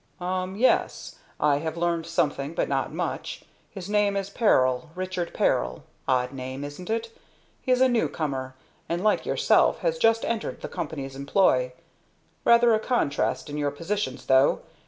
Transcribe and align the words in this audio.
"Um 0.19 0.55
yes. 0.55 1.17
I 1.39 1.57
have 1.57 1.77
learned 1.77 2.07
something, 2.07 2.55
but 2.55 2.67
not 2.67 2.91
much. 2.91 3.43
His 3.69 3.87
name 3.87 4.17
is 4.17 4.31
Peril 4.31 4.89
Richard 4.95 5.31
Peril. 5.31 5.83
Odd 6.07 6.31
name, 6.33 6.63
isn't 6.63 6.89
it? 6.89 7.15
He's 7.61 7.81
a 7.81 7.87
new 7.87 8.09
comer, 8.09 8.55
and, 8.89 9.03
like 9.03 9.27
yourself, 9.27 9.81
has 9.81 9.99
just 9.99 10.25
entered 10.25 10.61
the 10.61 10.67
company's 10.69 11.15
employ. 11.15 11.73
Rather 12.43 12.73
a 12.73 12.79
contrast 12.79 13.47
in 13.47 13.59
your 13.59 13.69
positions, 13.69 14.25
though. 14.25 14.63